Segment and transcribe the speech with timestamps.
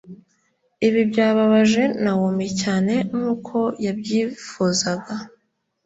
[0.87, 5.13] ibi byababaje nawomi cyane nkuko yabyifuzaga